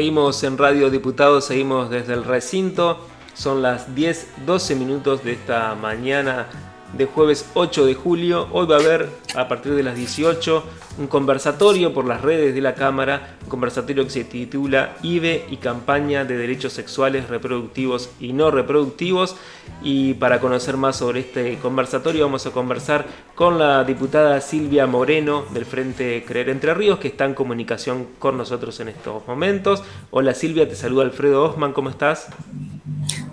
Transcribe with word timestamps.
Seguimos 0.00 0.42
en 0.44 0.56
Radio 0.56 0.88
Diputados, 0.88 1.44
seguimos 1.44 1.90
desde 1.90 2.14
el 2.14 2.24
recinto. 2.24 3.00
Son 3.34 3.60
las 3.60 3.94
10, 3.94 4.46
12 4.46 4.74
minutos 4.74 5.22
de 5.22 5.32
esta 5.32 5.74
mañana 5.74 6.46
de 6.96 7.04
jueves 7.04 7.50
8 7.52 7.84
de 7.84 7.94
julio. 7.94 8.48
Hoy 8.50 8.66
va 8.66 8.76
a 8.76 8.78
haber, 8.78 9.10
a 9.34 9.46
partir 9.46 9.74
de 9.74 9.82
las 9.82 9.94
18, 9.94 10.64
un 11.00 11.06
conversatorio 11.06 11.92
por 11.92 12.06
las 12.06 12.22
redes 12.22 12.54
de 12.54 12.62
la 12.62 12.74
Cámara, 12.74 13.36
conversatorio 13.50 14.04
que 14.04 14.10
se 14.10 14.24
titula 14.24 14.96
IBE 15.02 15.44
y 15.50 15.58
campaña 15.58 16.24
de 16.24 16.38
derechos 16.38 16.72
sexuales, 16.72 17.28
reproductivos 17.28 18.08
y 18.18 18.32
no 18.32 18.50
reproductivos. 18.50 19.36
Y 19.82 20.14
para 20.14 20.40
conocer 20.40 20.78
más 20.78 20.96
sobre 20.96 21.20
este 21.20 21.58
conversatorio 21.58 22.24
vamos 22.24 22.46
a 22.46 22.52
conversar 22.52 23.04
con 23.34 23.58
la 23.58 23.84
diputada 23.84 24.40
Silvia 24.40 24.86
Moreno 24.86 25.44
del 25.52 25.66
Frente 25.66 26.24
Creer 26.26 26.48
Entre 26.48 26.72
Ríos, 26.72 26.98
que 26.98 27.08
está 27.08 27.26
en 27.26 27.34
comunicación 27.34 28.06
con 28.18 28.38
nosotros 28.38 28.80
en 28.80 28.88
estos 28.88 29.26
momentos. 29.26 29.82
Hola 30.10 30.32
Silvia, 30.32 30.66
te 30.66 30.76
saluda 30.76 31.04
Alfredo 31.04 31.44
Osman, 31.44 31.74
¿cómo 31.74 31.90
estás? 31.90 32.28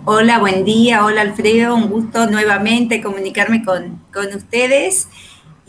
Hola, 0.04 0.38
buen 0.38 0.64
día. 0.64 1.04
Hola 1.04 1.20
Alfredo, 1.20 1.74
un 1.74 1.90
gusto 1.90 2.26
nuevamente 2.30 3.02
comunicarme 3.02 3.62
con, 3.62 4.00
ustedes. 4.34 5.06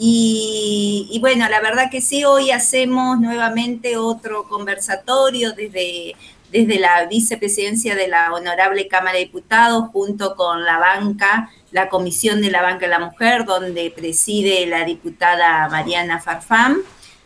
Y, 0.01 1.17
bueno, 1.19 1.49
la 1.49 1.59
verdad 1.59 1.91
que 1.91 1.99
sí, 1.99 2.23
hoy 2.23 2.51
hacemos 2.51 3.19
nuevamente 3.19 3.97
otro 3.97 4.47
conversatorio 4.47 5.51
desde, 5.51 6.15
desde 6.53 6.79
la 6.79 7.05
vicepresidencia 7.07 7.95
de 7.95 8.07
la 8.07 8.33
Honorable 8.33 8.87
Cámara 8.87 9.17
de 9.17 9.25
Diputados 9.25 9.89
junto 9.91 10.35
con 10.35 10.63
la 10.63 10.79
banca, 10.79 11.49
la 11.71 11.89
Comisión 11.89 12.41
de 12.41 12.49
la 12.49 12.61
Banca 12.61 12.85
de 12.85 12.91
la 12.91 12.99
Mujer, 12.99 13.43
donde 13.43 13.91
preside 13.91 14.65
la 14.67 14.85
diputada 14.85 15.67
Mariana 15.67 16.19
Farfán 16.19 16.77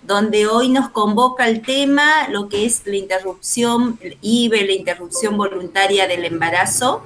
donde 0.05 0.47
hoy 0.47 0.69
nos 0.69 0.89
convoca 0.89 1.47
el 1.47 1.61
tema, 1.61 2.27
lo 2.29 2.49
que 2.49 2.66
es 2.66 2.85
la 2.85 2.97
interrupción, 2.97 3.97
IBE, 4.21 4.66
la 4.66 4.73
interrupción 4.73 5.38
voluntaria 5.38 6.07
del 6.07 6.25
embarazo, 6.25 7.03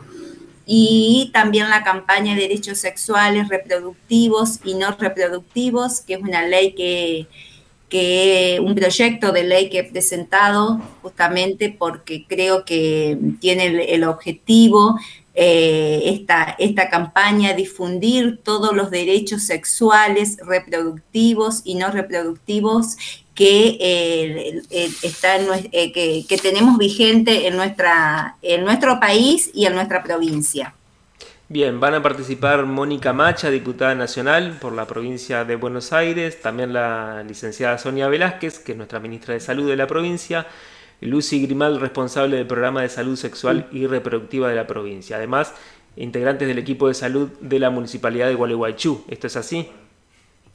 y 0.69 1.31
también 1.33 1.69
la 1.69 1.83
campaña 1.83 2.35
de 2.35 2.41
derechos 2.41 2.79
sexuales, 2.79 3.47
reproductivos 3.47 4.59
y 4.65 4.73
no 4.73 4.91
reproductivos, 4.91 6.01
que 6.01 6.15
es 6.15 6.19
una 6.19 6.45
ley 6.45 6.73
que, 6.75 7.27
que 7.87 8.59
un 8.61 8.75
proyecto 8.75 9.31
de 9.31 9.45
ley 9.45 9.69
que 9.69 9.79
he 9.79 9.83
presentado 9.85 10.81
justamente 11.01 11.73
porque 11.75 12.25
creo 12.27 12.65
que 12.65 13.17
tiene 13.39 13.93
el 13.93 14.03
objetivo 14.03 14.97
eh, 15.39 16.01
esta, 16.05 16.55
esta 16.57 16.89
campaña, 16.89 17.53
difundir 17.53 18.39
todos 18.43 18.75
los 18.75 18.89
derechos 18.89 19.43
sexuales, 19.43 20.37
reproductivos 20.43 21.61
y 21.63 21.75
no 21.75 21.91
reproductivos 21.91 22.97
que, 23.37 23.77
eh, 23.79 24.61
eh, 24.71 26.25
que, 26.27 26.37
tenemos 26.37 26.79
vigente 26.79 27.45
en, 27.45 27.55
nuestra, 27.55 28.35
en 28.41 28.65
nuestro 28.65 28.99
país 28.99 29.51
y 29.53 29.67
en 29.67 29.75
nuestra 29.75 30.01
provincia. 30.01 30.73
Bien, 31.47 31.79
van 31.79 31.93
a 31.93 32.01
participar 32.01 32.65
Mónica 32.65 33.13
Macha, 33.13 33.51
diputada 33.51 33.93
nacional 33.93 34.57
por 34.59 34.73
la 34.73 34.87
provincia 34.87 35.45
de 35.45 35.55
Buenos 35.55 35.93
Aires, 35.93 36.41
también 36.41 36.73
la 36.73 37.23
licenciada 37.27 37.77
Sonia 37.77 38.07
Velázquez, 38.07 38.57
que 38.57 38.71
es 38.71 38.77
nuestra 38.77 38.99
ministra 38.99 39.35
de 39.35 39.39
Salud 39.39 39.69
de 39.69 39.75
la 39.75 39.85
provincia, 39.85 40.47
Lucy 40.99 41.39
Grimal, 41.45 41.79
responsable 41.79 42.37
del 42.37 42.47
programa 42.47 42.81
de 42.81 42.89
salud 42.89 43.17
sexual 43.17 43.67
y 43.71 43.85
reproductiva 43.85 44.49
de 44.49 44.55
la 44.55 44.65
provincia. 44.65 45.17
Además, 45.17 45.53
integrantes 45.95 46.47
del 46.47 46.57
equipo 46.57 46.87
de 46.87 46.95
salud 46.95 47.29
de 47.39 47.59
la 47.59 47.69
municipalidad 47.69 48.29
de 48.29 48.33
Gualeguaychú. 48.33 49.05
¿Esto 49.07 49.27
es 49.27 49.35
así? 49.35 49.69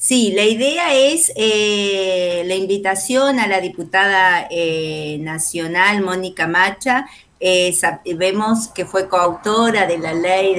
Sí, 0.02 0.32
la 0.34 0.42
idea 0.42 0.92
es 0.92 1.32
eh, 1.36 2.42
la 2.46 2.56
invitación 2.56 3.38
a 3.38 3.46
la 3.46 3.60
diputada 3.60 4.48
eh, 4.50 5.16
nacional 5.20 6.02
Mónica 6.02 6.48
Macha. 6.48 7.06
Eh, 7.38 7.72
vemos 8.16 8.66
que 8.66 8.84
fue 8.84 9.08
coautora 9.08 9.86
de 9.86 9.98
la 9.98 10.12
ley 10.12 10.56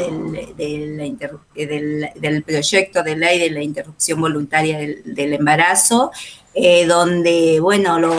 del, 0.55 2.43
proyecto 2.45 3.03
de 3.03 3.17
ley 3.17 3.37
de 3.37 3.49
la 3.49 3.61
interrupción 3.61 4.21
voluntaria 4.21 4.77
del 4.77 5.33
embarazo 5.33 6.13
eh, 6.55 6.85
donde, 6.85 7.59
bueno, 7.59 7.97
lo, 7.97 8.15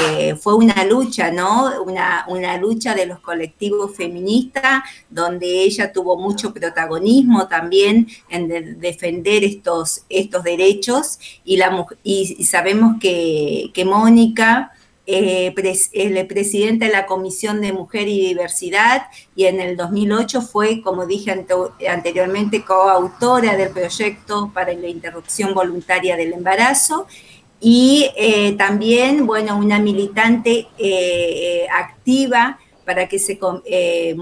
eh, 0.00 0.36
fue 0.36 0.54
una 0.54 0.84
lucha, 0.84 1.30
¿no? 1.30 1.82
Una, 1.82 2.24
una, 2.28 2.56
lucha 2.56 2.94
de 2.94 3.04
los 3.04 3.20
colectivos 3.20 3.94
feministas, 3.94 4.82
donde 5.10 5.46
ella 5.64 5.92
tuvo 5.92 6.16
mucho 6.16 6.54
protagonismo 6.54 7.46
también 7.46 8.08
en 8.30 8.80
defender 8.80 9.44
estos, 9.44 10.04
estos 10.08 10.42
derechos, 10.44 11.18
y, 11.44 11.58
la, 11.58 11.86
y, 12.02 12.44
sabemos 12.44 12.96
que, 13.00 13.70
que 13.74 13.84
Mónica... 13.84 14.70
Eh, 15.06 15.52
es 15.58 15.90
presidenta 16.24 16.86
de 16.86 16.92
la 16.92 17.04
Comisión 17.04 17.60
de 17.60 17.74
Mujer 17.74 18.08
y 18.08 18.28
Diversidad 18.28 19.02
y 19.36 19.44
en 19.44 19.60
el 19.60 19.76
2008 19.76 20.40
fue, 20.40 20.80
como 20.80 21.04
dije 21.04 21.44
anteriormente, 21.86 22.64
coautora 22.64 23.54
del 23.54 23.68
proyecto 23.68 24.50
para 24.54 24.72
la 24.72 24.88
interrupción 24.88 25.52
voluntaria 25.52 26.16
del 26.16 26.32
embarazo 26.32 27.06
y 27.66 28.10
eh, 28.14 28.52
también, 28.58 29.26
bueno, 29.26 29.56
una 29.56 29.78
militante 29.78 30.66
eh, 30.76 31.66
activa 31.72 32.58
para 32.84 33.08
que 33.08 33.18
se, 33.18 33.38
eh, 33.64 34.16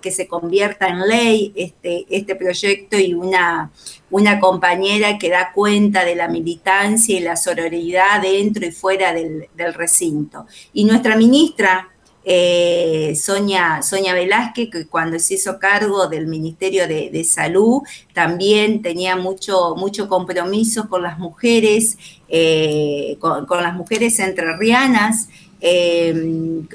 que 0.00 0.10
se 0.10 0.26
convierta 0.26 0.88
en 0.88 1.06
ley 1.06 1.52
este, 1.54 2.06
este 2.08 2.34
proyecto 2.36 2.98
y 2.98 3.12
una, 3.12 3.70
una 4.10 4.40
compañera 4.40 5.18
que 5.18 5.28
da 5.28 5.52
cuenta 5.52 6.06
de 6.06 6.14
la 6.14 6.28
militancia 6.28 7.18
y 7.18 7.20
la 7.20 7.36
sororidad 7.36 8.22
dentro 8.22 8.64
y 8.64 8.72
fuera 8.72 9.12
del 9.12 9.74
recinto. 9.74 10.46
Y 10.72 10.86
nuestra 10.86 11.16
ministra, 11.16 11.89
eh, 12.24 13.14
Sonia, 13.16 13.82
Sonia 13.82 14.14
Velázquez, 14.14 14.70
que 14.70 14.86
cuando 14.86 15.18
se 15.18 15.34
hizo 15.34 15.58
cargo 15.58 16.06
del 16.06 16.26
Ministerio 16.26 16.86
de, 16.86 17.24
Salud, 17.24 17.82
también 18.12 18.82
tenía 18.82 19.16
mucho, 19.16 19.74
mucho 19.76 20.08
compromiso 20.08 20.88
con 20.88 21.02
las 21.02 21.18
mujeres, 21.18 21.96
eh, 22.28 23.16
con, 23.20 23.46
con, 23.46 23.62
las 23.62 23.74
mujeres 23.74 24.18
entrerrianas 24.18 25.28
eh, 25.60 26.14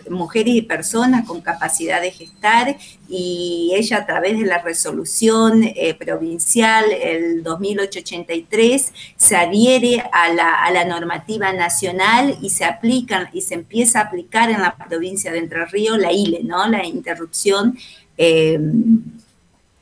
mujeres 0.10 0.56
y 0.56 0.62
personas 0.62 1.26
con 1.26 1.42
capacidad 1.42 2.02
de 2.02 2.12
gestar 2.12 2.78
y 3.10 3.72
ella 3.76 3.98
a 3.98 4.06
través 4.06 4.40
de 4.40 4.46
la 4.46 4.60
resolución 4.60 5.64
eh, 5.64 5.94
provincial 5.96 6.86
el 6.92 7.44
2883 7.44 8.94
se 9.16 9.36
adhiere 9.36 10.04
a 10.12 10.32
la, 10.34 10.86
normativa 10.86 11.52
nacional 11.52 12.38
y 12.42 12.52
se 12.52 12.64
aplica 12.64 13.30
y 13.34 13.42
se 13.42 13.56
empieza 13.56 14.00
a 14.00 14.04
aplicar 14.04 14.52
en 14.52 14.62
la 14.62 14.76
provincia 14.76 15.32
de 15.32 15.40
Entre 15.40 15.66
Ríos 15.66 15.98
la 15.98 16.12
ILE, 16.12 16.44
¿no? 16.44 16.68
la 16.68 16.86
interrupción 16.86 17.78
eh, 18.18 18.60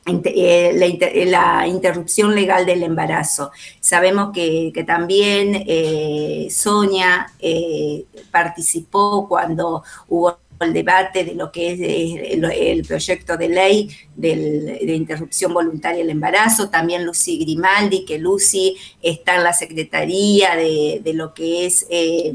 eh, 0.06 0.20
eh, 0.34 1.26
la, 1.26 1.66
interrupción 1.66 2.34
legal 2.34 2.66
del 2.66 2.82
embarazo. 2.82 3.50
Sabemos 3.80 4.32
que, 4.34 4.84
también 4.86 5.64
eh, 5.66 6.48
Sonia 6.50 7.32
participó 8.30 9.26
cuando 9.26 9.82
hubo 10.08 10.38
el 10.60 10.72
debate 10.72 11.24
de 11.24 11.34
lo 11.34 11.50
que 11.50 11.72
es 11.72 11.80
el, 12.50 12.84
proyecto 12.84 13.36
de 13.36 13.48
ley 13.48 13.90
de 14.14 14.94
interrupción 14.94 15.54
voluntaria 15.54 16.00
del 16.00 16.10
embarazo, 16.10 16.68
también 16.68 17.04
Lucy 17.04 17.38
Grimaldi, 17.38 18.04
que 18.04 18.18
Lucy 18.18 18.76
está 19.02 19.36
en 19.36 19.44
la 19.44 19.52
Secretaría 19.52 20.54
de, 20.54 21.12
lo 21.14 21.32
que 21.32 21.66
es 21.66 21.86
eh, 21.88 22.32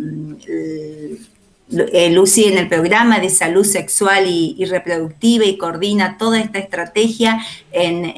Lucy 1.71 2.45
en 2.45 2.57
el 2.57 2.67
programa 2.67 3.19
de 3.19 3.29
salud 3.29 3.63
sexual 3.63 4.25
y, 4.27 4.65
reproductiva 4.65 5.45
y 5.45 5.57
coordina 5.57 6.17
toda 6.17 6.39
esta 6.39 6.57
estrategia 6.57 7.45
en, 7.71 8.13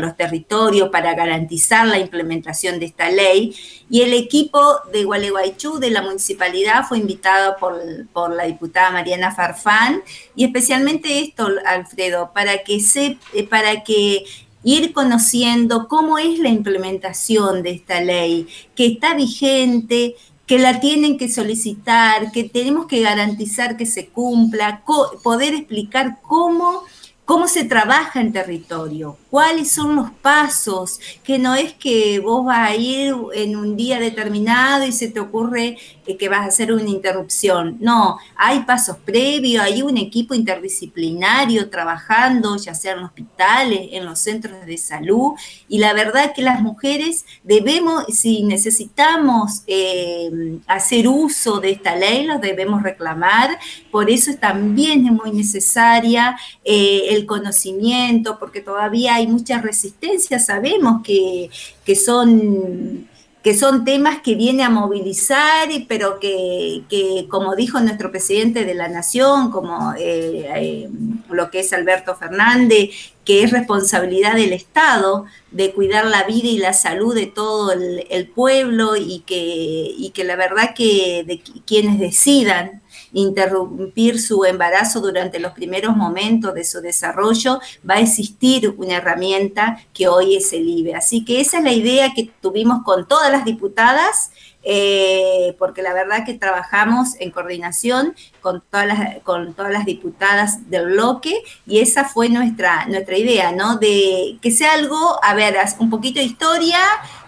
los 0.00 0.16
territorios 0.16 0.88
para 0.88 1.14
garantizar 1.14 1.86
la 1.86 1.98
implementación 1.98 2.80
de 2.80 2.86
esta 2.86 3.08
ley. 3.08 3.54
Y 3.88 4.02
el 4.02 4.12
equipo 4.14 4.60
de 4.92 5.04
Gualeguaychú 5.04 5.78
de 5.78 5.90
la 5.90 6.02
municipalidad 6.02 6.86
fue 6.88 6.98
invitado 6.98 7.56
por, 7.58 8.34
la 8.34 8.44
diputada 8.44 8.90
Mariana 8.90 9.32
Farfán 9.32 10.02
y 10.34 10.44
especialmente 10.44 11.20
esto, 11.20 11.48
Alfredo, 11.64 12.32
para 12.34 12.64
que, 12.64 12.80
se, 12.80 13.18
eh, 13.32 13.46
para 13.46 13.84
que 13.84 14.24
ir 14.62 14.92
conociendo 14.92 15.88
cómo 15.88 16.18
es 16.18 16.38
la 16.38 16.48
implementación 16.48 17.62
de 17.62 17.70
esta 17.70 18.00
ley, 18.00 18.46
que 18.74 18.86
está 18.86 19.14
vigente, 19.14 20.16
que 20.50 20.58
la 20.58 20.80
tienen 20.80 21.16
que 21.16 21.28
solicitar, 21.28 22.32
que 22.32 22.42
tenemos 22.42 22.86
que 22.86 23.02
garantizar 23.02 23.76
que 23.76 23.86
se 23.86 24.08
cumpla, 24.08 24.82
poder 25.22 25.54
explicar 25.54 26.18
cómo, 26.22 26.82
cómo 27.30 27.46
se 27.46 27.62
trabaja 27.62 28.20
en 28.20 28.32
territorio, 28.32 29.16
cuáles 29.30 29.70
son 29.70 29.94
los 29.94 30.10
pasos, 30.10 30.98
que 31.22 31.38
no 31.38 31.54
es 31.54 31.72
que 31.74 32.18
vos 32.18 32.44
vas 32.44 32.70
a 32.70 32.74
ir 32.74 33.14
en 33.34 33.54
un 33.54 33.76
día 33.76 34.00
determinado 34.00 34.84
y 34.84 34.90
se 34.90 35.06
te 35.06 35.20
ocurre 35.20 35.78
eh, 36.06 36.16
que 36.16 36.28
vas 36.28 36.40
a 36.40 36.46
hacer 36.46 36.72
una 36.72 36.88
interrupción. 36.88 37.76
No, 37.78 38.18
hay 38.34 38.64
pasos 38.64 38.96
previos, 38.96 39.62
hay 39.62 39.80
un 39.80 39.96
equipo 39.96 40.34
interdisciplinario 40.34 41.70
trabajando, 41.70 42.56
ya 42.56 42.74
sea 42.74 42.94
en 42.94 43.04
hospitales, 43.04 43.90
en 43.92 44.06
los 44.06 44.18
centros 44.18 44.66
de 44.66 44.76
salud, 44.76 45.34
y 45.68 45.78
la 45.78 45.92
verdad 45.92 46.32
que 46.34 46.42
las 46.42 46.60
mujeres 46.60 47.26
debemos, 47.44 48.06
si 48.08 48.42
necesitamos 48.42 49.62
eh, 49.68 50.58
hacer 50.66 51.06
uso 51.06 51.60
de 51.60 51.70
esta 51.70 51.94
ley, 51.94 52.26
los 52.26 52.40
debemos 52.40 52.82
reclamar, 52.82 53.56
por 53.92 54.10
eso 54.10 54.32
también 54.34 55.06
es 55.06 55.12
muy 55.12 55.30
necesaria 55.30 56.36
eh, 56.64 57.06
el 57.10 57.19
conocimiento, 57.26 58.38
porque 58.38 58.60
todavía 58.60 59.16
hay 59.16 59.26
mucha 59.26 59.60
resistencia, 59.60 60.38
sabemos 60.38 61.02
que, 61.02 61.50
que 61.84 61.96
son 61.96 63.08
que 63.42 63.56
son 63.56 63.84
temas 63.86 64.20
que 64.20 64.34
viene 64.34 64.62
a 64.62 64.70
movilizar, 64.70 65.68
pero 65.88 66.20
que, 66.20 66.82
que, 66.90 67.26
como 67.30 67.56
dijo 67.56 67.80
nuestro 67.80 68.10
presidente 68.10 68.66
de 68.66 68.74
la 68.74 68.88
Nación, 68.88 69.50
como 69.50 69.94
eh, 69.94 70.46
eh, 70.56 70.90
lo 71.30 71.50
que 71.50 71.60
es 71.60 71.72
Alberto 71.72 72.14
Fernández, 72.16 72.90
que 73.24 73.42
es 73.42 73.50
responsabilidad 73.50 74.34
del 74.34 74.52
Estado 74.52 75.24
de 75.52 75.72
cuidar 75.72 76.04
la 76.04 76.24
vida 76.24 76.48
y 76.48 76.58
la 76.58 76.74
salud 76.74 77.14
de 77.14 77.26
todo 77.26 77.72
el, 77.72 78.06
el 78.10 78.28
pueblo 78.28 78.96
y 78.96 79.20
que, 79.20 79.34
y 79.34 80.10
que 80.10 80.24
la 80.24 80.36
verdad 80.36 80.74
que 80.74 81.24
de 81.26 81.40
quienes 81.64 81.98
decidan 81.98 82.82
interrumpir 83.12 84.20
su 84.20 84.44
embarazo 84.44 85.00
durante 85.00 85.38
los 85.38 85.52
primeros 85.52 85.96
momentos 85.96 86.54
de 86.54 86.64
su 86.64 86.80
desarrollo, 86.80 87.60
va 87.88 87.94
a 87.94 88.00
existir 88.00 88.74
una 88.76 88.96
herramienta 88.96 89.80
que 89.92 90.08
hoy 90.08 90.36
es 90.36 90.52
el 90.52 90.68
IBE. 90.68 90.94
Así 90.94 91.24
que 91.24 91.40
esa 91.40 91.58
es 91.58 91.64
la 91.64 91.72
idea 91.72 92.12
que 92.14 92.30
tuvimos 92.40 92.82
con 92.84 93.06
todas 93.06 93.30
las 93.30 93.44
diputadas. 93.44 94.30
Eh, 94.62 95.56
porque 95.58 95.80
la 95.80 95.94
verdad 95.94 96.26
que 96.26 96.34
trabajamos 96.34 97.14
en 97.18 97.30
coordinación 97.30 98.14
con 98.42 98.62
todas, 98.70 98.86
las, 98.86 99.18
con 99.22 99.54
todas 99.54 99.72
las 99.72 99.86
diputadas 99.86 100.68
del 100.68 100.84
bloque 100.84 101.34
y 101.66 101.78
esa 101.78 102.04
fue 102.04 102.28
nuestra, 102.28 102.84
nuestra 102.84 103.16
idea, 103.16 103.52
¿no? 103.52 103.78
De 103.78 104.36
que 104.42 104.50
sea 104.50 104.74
algo, 104.74 105.18
a 105.24 105.32
ver, 105.32 105.56
un 105.78 105.88
poquito 105.88 106.20
de 106.20 106.26
historia, 106.26 106.78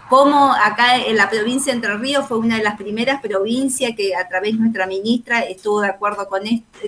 como 0.09 0.53
acá 0.53 0.97
en 0.97 1.17
la 1.17 1.29
provincia 1.29 1.71
de 1.71 1.77
Entre 1.77 1.97
Ríos 1.97 2.27
fue 2.27 2.37
una 2.37 2.57
de 2.57 2.63
las 2.63 2.77
primeras 2.77 3.21
provincias 3.21 3.93
que 3.95 4.15
a 4.15 4.27
través 4.27 4.53
de 4.53 4.59
nuestra 4.59 4.85
ministra 4.85 5.39
estuvo 5.39 5.81
de 5.81 5.87
acuerdo 5.87 6.27
con, 6.27 6.41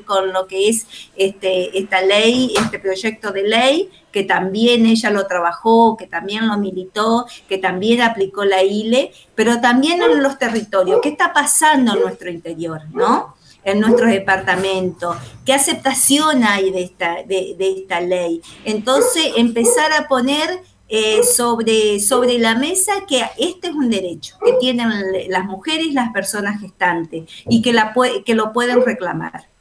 con 0.06 0.34
lo 0.34 0.48
que 0.48 0.70
es 0.70 0.86
este, 1.16 1.78
esta 1.78 2.02
ley, 2.02 2.54
este 2.56 2.80
proyecto 2.80 3.32
de 3.32 3.44
ley, 3.44 3.90
que 4.12 4.24
también 4.24 4.86
ella 4.86 5.10
lo 5.10 5.26
trabajó, 5.28 5.98
que 5.98 6.08
también 6.08 6.48
lo 6.48 6.58
militó, 6.58 7.26
que 7.50 7.58
también 7.58 8.02
aplicó 8.02 8.46
la 8.46 8.64
ILE, 8.64 9.12
pero 9.34 9.60
también 9.60 10.02
en 10.04 10.22
los 10.22 10.38
territorios. 10.38 11.00
¿Qué 11.02 11.10
está 11.10 11.34
pasando 11.34 11.96
en 11.96 12.02
nuestro 12.02 12.30
interior, 12.30 12.82
no? 12.92 13.36
en 13.66 13.80
nuestro 13.80 14.06
departamento, 14.06 15.16
qué 15.44 15.52
aceptación 15.52 16.44
hay 16.44 16.70
de 16.70 16.84
esta, 16.84 17.24
de 17.24 17.56
esta 17.60 18.00
ley. 18.00 18.40
Entonces, 18.64 19.32
empezar 19.38 19.92
a 19.92 20.08
poner 20.08 20.62
eh, 20.88 21.24
sobre, 21.24 22.00
sobre 22.00 22.38
la 22.38 22.56
mesa 22.56 22.94
que 23.08 23.24
este 23.38 23.70
es 23.70 23.74
un 23.74 23.90
derecho 23.90 24.38
que 24.44 24.54
tienen 24.60 24.90
las 25.30 25.46
mujeres 25.46 25.94
las 25.94 26.12
personas 26.12 26.62
gestantes 26.62 27.24
y 27.50 27.62
que, 27.62 27.74
la, 27.74 27.94
que 28.26 28.36
lo 28.36 28.54
pueden 28.54 28.86
reclamar. 28.86 29.55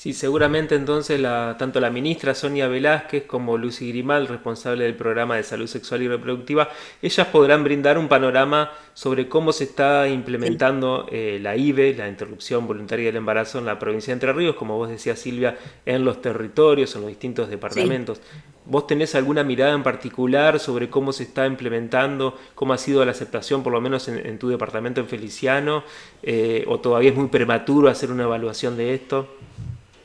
Sí, 0.00 0.14
seguramente 0.14 0.76
entonces 0.76 1.20
la, 1.20 1.56
tanto 1.58 1.78
la 1.78 1.90
ministra 1.90 2.34
Sonia 2.34 2.68
Velázquez 2.68 3.24
como 3.26 3.58
Lucy 3.58 3.90
Grimal, 3.90 4.28
responsable 4.28 4.84
del 4.84 4.94
programa 4.94 5.36
de 5.36 5.42
salud 5.42 5.66
sexual 5.66 6.00
y 6.00 6.08
reproductiva, 6.08 6.70
ellas 7.02 7.26
podrán 7.26 7.64
brindar 7.64 7.98
un 7.98 8.08
panorama 8.08 8.70
sobre 8.94 9.28
cómo 9.28 9.52
se 9.52 9.64
está 9.64 10.08
implementando 10.08 11.06
eh, 11.12 11.38
la 11.42 11.54
IVE, 11.54 11.94
la 11.94 12.08
interrupción 12.08 12.66
voluntaria 12.66 13.04
del 13.04 13.16
embarazo 13.16 13.58
en 13.58 13.66
la 13.66 13.78
provincia 13.78 14.10
de 14.10 14.14
Entre 14.14 14.32
Ríos, 14.32 14.56
como 14.56 14.78
vos 14.78 14.88
decías 14.88 15.18
Silvia, 15.18 15.58
en 15.84 16.02
los 16.02 16.22
territorios, 16.22 16.94
en 16.94 17.02
los 17.02 17.10
distintos 17.10 17.50
departamentos. 17.50 18.22
¿Vos 18.64 18.86
tenés 18.86 19.14
alguna 19.14 19.44
mirada 19.44 19.74
en 19.74 19.82
particular 19.82 20.60
sobre 20.60 20.88
cómo 20.88 21.12
se 21.12 21.24
está 21.24 21.46
implementando, 21.46 22.38
cómo 22.54 22.72
ha 22.72 22.78
sido 22.78 23.04
la 23.04 23.10
aceptación, 23.10 23.62
por 23.62 23.74
lo 23.74 23.82
menos 23.82 24.08
en, 24.08 24.38
tu 24.38 24.48
departamento 24.48 25.02
en 25.02 25.08
Feliciano, 25.08 25.84
eh, 26.22 26.64
o 26.68 26.80
todavía 26.80 27.10
es 27.10 27.16
muy 27.16 27.28
prematuro 27.28 27.90
hacer 27.90 28.10
una 28.10 28.22
evaluación 28.22 28.78
de 28.78 28.94
esto? 28.94 29.28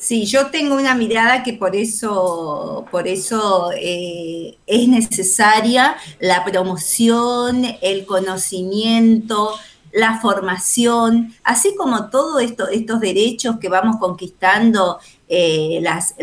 Sí, 0.06 0.26
yo 0.28 0.52
tengo 0.52 0.76
una 0.76 0.94
mirada 0.94 1.42
que 1.42 1.54
por 1.54 1.76
eso, 1.76 2.86
por 2.92 3.08
eso 3.08 3.72
eh, 3.76 4.56
es 4.68 4.88
necesaria 4.88 5.96
la 6.20 6.46
promoción, 6.46 7.66
el 7.82 8.06
conocimiento, 8.06 9.56
la 9.92 10.20
formación, 10.20 11.34
así 11.44 11.74
como 11.76 12.12
todos 12.12 12.40
esto, 12.44 12.68
estos 12.68 13.00
derechos 13.00 13.58
que 13.60 13.68
vamos 13.68 13.96
conquistando 14.00 15.00
eh, 15.28 15.80
las, 15.82 16.14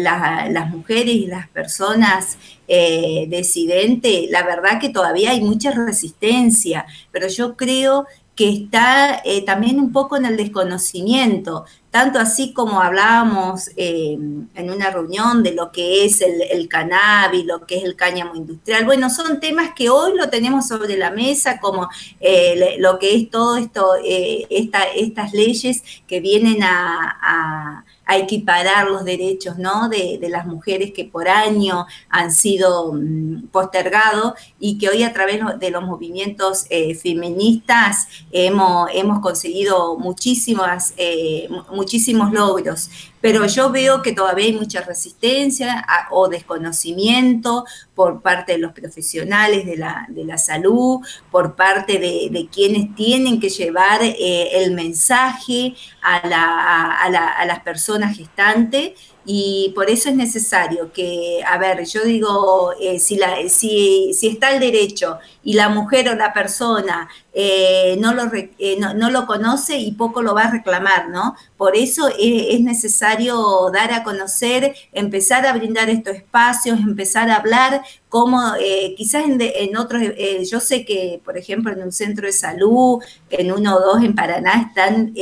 mujeres 0.70 1.14
y 1.16 1.26
las 1.26 1.48
personas 1.48 2.38
eh, 2.68 3.26
decidentes, 3.28 4.30
la 4.30 4.44
verdad 4.44 4.78
que 4.80 4.90
todavía 4.90 5.32
hay 5.32 5.40
mucha 5.40 5.72
resistencia, 5.72 6.86
pero 7.10 7.26
yo 7.26 7.56
creo 7.56 8.06
que 8.34 8.48
está 8.48 9.20
eh, 9.24 9.44
también 9.44 9.78
un 9.78 9.92
poco 9.92 10.16
en 10.16 10.24
el 10.24 10.36
desconocimiento, 10.36 11.64
tanto 11.92 12.18
así 12.18 12.54
como 12.54 12.80
hablábamos 12.80 13.68
eh, 13.76 14.14
en 14.54 14.70
una 14.70 14.90
reunión 14.90 15.42
de 15.42 15.52
lo 15.52 15.70
que 15.70 16.06
es 16.06 16.22
el, 16.22 16.66
cannabis, 16.66 17.44
lo 17.44 17.66
que 17.66 17.76
es 17.76 17.84
el 17.84 17.96
cáñamo 17.96 18.34
industrial. 18.34 18.86
Bueno, 18.86 19.10
son 19.10 19.38
temas 19.40 19.72
que 19.76 19.90
hoy 19.90 20.16
lo 20.16 20.30
tenemos 20.30 20.66
sobre 20.66 20.96
la 20.96 21.10
mesa, 21.10 21.60
como 21.60 21.90
eh, 22.18 22.76
lo 22.78 22.98
que 22.98 23.14
es 23.14 23.28
todo 23.28 23.56
esto, 23.58 23.90
estas 24.02 25.34
leyes 25.34 25.82
que 26.06 26.20
vienen 26.20 26.62
a 26.62 27.84
equiparar 28.08 28.88
los 28.88 29.04
derechos 29.04 29.58
¿no? 29.58 29.88
de, 29.88 30.18
las 30.28 30.46
mujeres 30.46 30.92
que 30.92 31.04
por 31.04 31.28
año 31.28 31.86
han 32.08 32.32
sido 32.32 32.92
mm, 32.92 33.48
postergados 33.50 34.34
y 34.58 34.78
que 34.78 34.88
hoy 34.88 35.02
a 35.02 35.12
través 35.12 35.40
de 35.58 35.70
los 35.70 35.82
movimientos 35.82 36.66
eh, 36.70 36.94
feministas 36.94 38.08
hemos, 38.30 38.88
hemos 38.92 39.20
conseguido 39.20 39.96
muchísimas, 39.98 40.94
eh, 40.96 41.48
muchísimos 41.70 42.32
logros 42.32 42.90
pero 43.22 43.46
yo 43.46 43.70
veo 43.70 44.02
que 44.02 44.12
todavía 44.12 44.46
hay 44.46 44.52
mucha 44.52 44.82
resistencia 44.82 45.86
o 46.10 46.28
desconocimiento 46.28 47.64
por 47.94 48.20
parte 48.20 48.52
de 48.52 48.58
los 48.58 48.72
profesionales 48.72 49.64
de 49.64 49.76
la, 49.76 50.06
de 50.08 50.24
la 50.24 50.36
salud, 50.36 51.00
por 51.30 51.54
parte 51.54 51.98
de, 51.98 52.48
quienes 52.52 52.94
tienen 52.96 53.40
que 53.40 53.48
llevar 53.48 54.02
eh, 54.02 54.64
el 54.64 54.72
mensaje 54.72 55.74
a, 56.02 56.26
la, 56.26 56.96
a, 56.96 57.46
las 57.46 57.60
personas 57.60 58.16
gestantes 58.16 58.92
y 59.24 59.72
por 59.74 59.88
eso 59.88 60.08
es 60.08 60.16
necesario 60.16 60.92
que, 60.92 61.40
a 61.46 61.56
ver, 61.56 61.84
yo 61.84 62.02
digo, 62.02 62.72
eh, 62.80 62.98
si, 62.98 63.16
la, 63.16 63.36
si, 63.48 64.10
está 64.22 64.50
el 64.50 64.60
derecho 64.60 65.18
y 65.44 65.54
la 65.54 65.68
mujer 65.68 66.08
o 66.08 66.14
la 66.16 66.32
persona 66.32 67.08
eh, 67.32 67.96
no, 68.00 68.14
lo, 68.14 68.30
eh, 68.34 68.78
no, 68.78 69.10
lo 69.10 69.26
conoce 69.26 69.76
y 69.76 69.92
poco 69.92 70.22
lo 70.22 70.34
va 70.34 70.44
a 70.44 70.50
reclamar, 70.50 71.08
¿no? 71.08 71.36
Por 71.56 71.76
eso 71.76 72.08
es, 72.18 72.60
necesario 72.60 73.70
dar 73.72 73.92
a 73.92 74.02
conocer, 74.02 74.74
empezar 74.92 75.46
a 75.46 75.52
brindar 75.52 75.88
estos 75.88 76.16
espacios, 76.16 76.80
empezar 76.80 77.30
a 77.30 77.36
hablar 77.36 77.82
como 78.12 78.42
eh, 78.60 78.94
quizás 78.94 79.24
en, 79.26 79.76
otros, 79.78 80.02
yo 80.50 80.60
sé 80.60 80.84
que, 80.84 81.18
por 81.24 81.38
ejemplo, 81.38 81.72
en 81.72 81.82
un 81.82 81.92
centro 81.92 82.26
de 82.26 82.32
salud, 82.34 83.02
en 83.30 83.50
uno 83.50 83.74
o 83.74 83.80
dos 83.80 84.04
en 84.04 84.14
Paraná, 84.14 84.68
están 84.68 85.14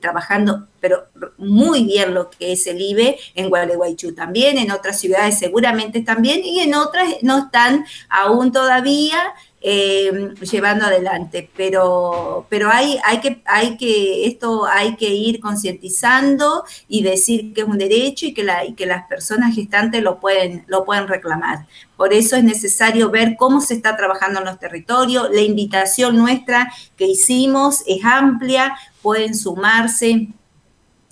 trabajando, 0.00 0.68
pero 0.78 1.06
muy 1.38 1.84
bien 1.84 2.14
lo 2.14 2.30
que 2.30 2.52
es 2.52 2.68
el 2.68 2.80
IBE, 2.80 3.18
en 3.34 3.48
Gualeguaychú 3.48 4.14
también, 4.14 4.58
en 4.58 4.70
otras 4.70 5.00
ciudades 5.00 5.36
seguramente 5.40 6.02
también, 6.02 6.44
y 6.44 6.60
en 6.60 6.76
otras 6.76 7.16
no 7.22 7.38
están 7.38 7.84
aún 8.08 8.52
todavía, 8.52 9.18
eh, 9.60 10.34
llevando 10.40 10.86
adelante. 10.86 11.50
Pero, 11.56 12.46
pero 12.48 12.70
hay, 12.70 12.98
hay, 13.04 13.20
que, 13.20 13.42
hay 13.46 13.76
que, 13.76 14.26
esto 14.26 14.66
hay 14.66 14.96
que 14.96 15.08
ir 15.08 15.40
concientizando 15.40 16.64
y 16.88 17.02
decir 17.02 17.52
que 17.52 17.62
es 17.62 17.66
un 17.66 17.78
derecho 17.78 18.26
y 18.26 18.34
que, 18.34 18.44
la, 18.44 18.64
y 18.64 18.74
que 18.74 18.86
las 18.86 19.06
personas 19.06 19.54
gestantes 19.54 20.02
lo 20.02 20.20
pueden, 20.20 20.64
lo 20.66 20.84
pueden 20.84 21.08
reclamar. 21.08 21.66
Por 21.96 22.12
eso 22.12 22.36
es 22.36 22.44
necesario 22.44 23.10
ver 23.10 23.36
cómo 23.38 23.60
se 23.60 23.74
está 23.74 23.96
trabajando 23.96 24.40
en 24.40 24.46
los 24.46 24.58
territorios. 24.58 25.28
La 25.32 25.40
invitación 25.40 26.16
nuestra 26.16 26.72
que 26.96 27.06
hicimos 27.06 27.82
es 27.86 28.04
amplia, 28.04 28.76
pueden 29.02 29.34
sumarse 29.34 30.28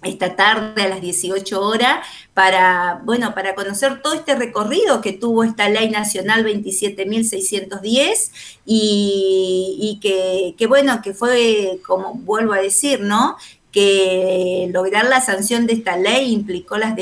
esta 0.05 0.37
tarde 0.37 0.83
a 0.83 0.89
las 0.89 1.01
18 1.01 1.61
horas 1.61 2.07
para, 2.33 3.01
bueno, 3.05 3.35
para 3.35 3.55
conocer 3.55 4.03
todo 4.03 4.15
este 4.15 4.35
recorrido 4.35 5.01
que 5.01 5.13
tuvo 5.13 5.45
esta 5.45 5.69
ley 5.69 5.91
nacional 5.91 6.45
27.610 6.45 8.31
y, 8.67 9.99
y 10.01 10.55
que, 10.57 10.67
bueno, 10.67 11.01
que 11.03 11.15
fue, 11.15 11.79
como 11.87 12.15
vuelvo 12.15 12.53
a 12.53 12.59
decir, 12.59 13.01
¿no? 13.01 13.37
que 13.75 14.71
lograr 14.73 15.07
la 15.07 15.21
sanción 15.21 15.67
de 15.67 15.73
esta 15.73 15.97
ley 15.97 16.33
implicó 16.33 16.77
las 16.79 16.95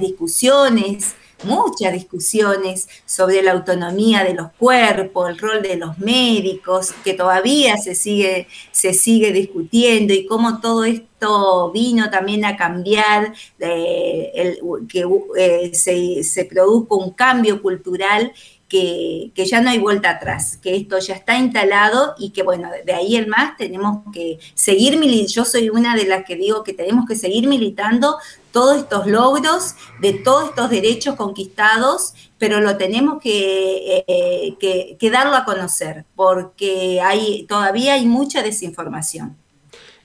discusiones, 0.00 1.14
muchas 1.44 1.92
discusiones 1.92 2.88
sobre 3.06 3.42
la 3.42 3.52
autonomía 3.52 4.24
de 4.24 4.34
los 4.34 4.50
cuerpos, 4.52 5.30
el 5.30 5.38
rol 5.38 5.62
de 5.62 5.76
los 5.76 5.98
médicos, 5.98 6.92
que 7.04 7.14
todavía 7.14 7.76
se 7.76 7.94
sigue, 7.94 8.48
se 8.72 8.92
sigue 8.92 9.32
discutiendo 9.32 10.12
y 10.14 10.26
cómo 10.26 10.60
todo 10.60 10.84
esto 10.84 11.70
vino 11.72 12.10
también 12.10 12.44
a 12.44 12.56
cambiar, 12.56 13.32
eh, 13.58 14.58
que 14.88 15.04
eh, 15.36 16.22
se 16.24 16.44
produjo 16.44 16.96
un 16.96 17.12
cambio 17.12 17.60
cultural 17.60 18.32
que, 18.68 19.32
ya 19.34 19.60
no 19.60 19.70
hay 19.70 19.78
vuelta 19.78 20.10
atrás, 20.10 20.58
que 20.62 20.76
esto 20.76 20.98
ya 20.98 21.14
está 21.14 21.38
instalado 21.38 22.14
y 22.18 22.30
que 22.30 22.42
bueno, 22.42 22.68
de 22.84 22.92
ahí 22.92 23.16
en 23.16 23.28
más 23.28 23.56
tenemos 23.56 24.02
que 24.12 24.38
seguir 24.54 24.98
militando, 24.98 25.32
yo 25.32 25.44
soy 25.44 25.70
una 25.70 25.96
de 25.96 26.04
las 26.04 26.24
que 26.24 26.36
digo 26.36 26.62
que 26.62 26.74
tenemos 26.74 27.06
que 27.06 27.16
seguir 27.16 27.48
militando 27.48 28.18
todos 28.52 28.76
estos 28.76 29.06
logros 29.06 29.74
de 30.00 30.12
todos 30.12 30.50
estos 30.50 30.70
derechos 30.70 31.16
conquistados, 31.16 32.14
pero 32.38 32.60
lo 32.60 32.76
tenemos 32.76 33.20
que, 33.22 34.04
eh, 34.06 34.56
que, 34.60 34.96
que 34.98 35.10
darlo 35.10 35.36
a 35.36 35.44
conocer, 35.44 36.04
porque 36.14 37.00
hay, 37.00 37.44
todavía 37.44 37.94
hay 37.94 38.06
mucha 38.06 38.42
desinformación. 38.42 39.36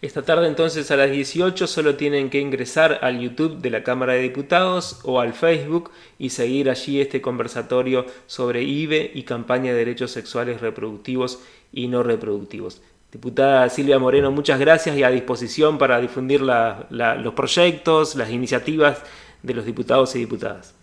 Esta 0.04 0.22
tarde 0.22 0.48
entonces 0.48 0.92
a 0.92 0.98
las 0.98 1.10
18 1.10 1.66
solo 1.66 1.96
tienen 1.96 2.30
que 2.30 2.42
ingresar 2.42 3.00
al 3.04 3.22
YouTube 3.22 3.62
de 3.62 3.70
la 3.70 3.84
Cámara 3.84 4.12
de 4.12 4.24
Diputados 4.24 5.00
o 5.06 5.22
al 5.22 5.32
Facebook 5.32 5.92
y 6.20 6.32
seguir 6.32 6.70
allí 6.70 7.00
este 7.00 7.22
conversatorio 7.22 8.06
sobre 8.28 8.64
IBE 8.64 9.12
y 9.16 9.24
campaña 9.24 9.72
de 9.72 9.78
derechos 9.78 10.12
sexuales 10.12 10.60
reproductivos 10.60 11.40
y 11.72 11.88
no 11.88 12.04
reproductivos. 12.04 12.82
Diputada 13.14 13.70
Silvia 13.70 13.98
Moreno, 13.98 14.30
muchas 14.30 14.60
gracias 14.60 14.98
y 14.98 15.04
a 15.04 15.10
disposición 15.10 15.78
para 15.78 16.02
difundir 16.02 16.42
los 16.42 17.34
proyectos, 17.34 18.16
las 18.16 18.30
iniciativas 18.30 18.98
de 19.42 19.54
los 19.54 19.66
diputados 19.66 20.14
y 20.18 20.20
diputadas. 20.20 20.74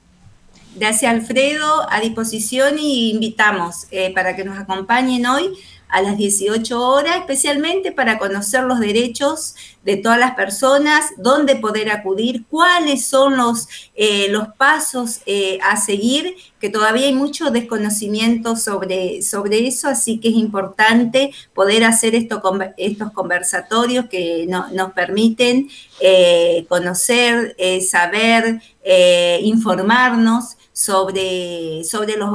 Gracias 0.77 1.13
Alfredo, 1.13 1.87
a 1.91 2.01
disposición 2.01 2.79
y 2.79 3.11
invitamos 3.11 3.87
eh, 3.91 4.15
para 4.15 4.35
que 4.35 4.45
nos 4.45 4.59
acompañen 4.59 5.27
hoy 5.27 5.53
a 5.91 6.03
las 6.03 6.17
18 6.17 6.81
horas, 6.81 7.17
especialmente 7.17 7.93
para 7.93 8.19
conocer 8.19 8.65
los 8.65 8.81
derechos 8.81 9.55
de 9.85 9.97
todas 9.97 10.19
las 10.19 10.35
personas, 10.35 11.07
dónde 11.17 11.57
poder 11.57 11.91
acudir, 11.91 12.45
cuáles 12.49 13.07
son 13.07 13.37
los, 13.37 13.67
eh, 13.95 14.29
los 14.31 14.49
pasos 14.49 15.21
eh, 15.27 15.59
a 15.63 15.77
seguir, 15.77 16.37
que 16.61 16.69
todavía 16.69 17.07
hay 17.07 17.15
mucho 17.15 17.51
desconocimiento 17.51 18.57
sobre, 18.57 19.23
sobre 19.23 19.67
eso, 19.67 19.89
así 19.89 20.19
que 20.19 20.29
es 20.29 20.35
importante 20.35 21.33
poder 21.55 21.85
hacer 21.85 22.15
esto, 22.15 22.43
estos 22.77 23.13
conversatorios 23.13 24.07
que 24.07 24.47
nos 24.47 24.93
permiten 24.93 25.71
eh, 26.01 26.67
conocer, 26.69 27.57
saber, 27.81 28.61
informarnos 29.43 30.57
sobre, 30.81 31.85
sobre 31.85 32.17
los, 32.17 32.31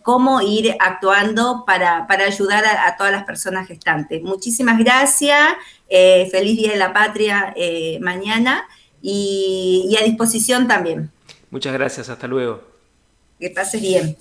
cómo 0.00 0.40
ir 0.40 0.74
actuando 0.80 1.64
para, 1.66 2.06
ayudar 2.08 2.64
a, 2.64 2.96
todas 2.96 3.12
las 3.12 3.24
personas 3.24 3.68
gestantes. 3.68 4.22
Muchísimas 4.22 4.78
gracias, 4.78 5.46
eh, 5.90 6.26
feliz 6.30 6.56
Día 6.56 6.72
de 6.72 6.78
la 6.78 6.94
Patria 6.94 7.52
eh, 7.54 7.98
mañana 8.00 8.66
y, 9.02 9.94
a 10.00 10.04
disposición 10.04 10.66
también. 10.66 11.10
Muchas 11.50 11.74
gracias, 11.74 12.08
hasta 12.08 12.26
luego. 12.26 12.62
Que 13.38 13.50
pases 13.50 13.82
bien. 13.82 14.16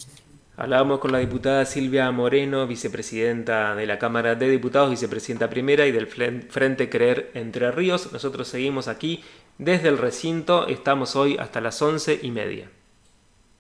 Hablábamos 0.58 1.00
con 1.00 1.14
la 1.14 1.20
diputada 1.20 1.64
Silvia 1.64 2.12
Moreno, 2.12 2.68
vicepresidenta 2.68 3.74
de 3.74 3.86
la 3.86 4.00
Cámara 4.00 4.36
de 4.36 4.50
Diputados, 4.50 4.90
vicepresidenta 4.90 5.50
primera 5.50 5.86
y 5.86 5.94
del 5.94 6.08
Frente 6.08 6.90
Creer 6.90 7.32
Entre 7.36 7.72
Ríos. 7.72 8.12
Nosotros 8.12 8.50
seguimos 8.50 8.90
aquí 8.90 9.24
desde 9.58 9.88
el 9.88 9.98
recinto, 9.98 10.68
estamos 10.68 11.16
hoy 11.16 11.38
hasta 11.38 11.62
las 11.62 11.82
once 11.82 12.20
y 12.22 12.32
media. 12.32 12.70